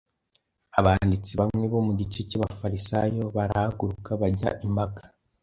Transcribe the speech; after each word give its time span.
Abanditsi 0.79 1.31
bamwe 1.39 1.65
bo 1.73 1.79
mu 1.87 1.93
gice 1.99 2.19
cy’Abafarisayo 2.29 3.23
barahaguruka 3.35 4.11
bajya 4.21 4.49
impaka 4.65 5.01